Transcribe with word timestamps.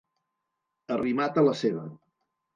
Arrimat 0.95 1.39
a 1.43 1.45
la 1.51 1.55
seva. 1.61 1.87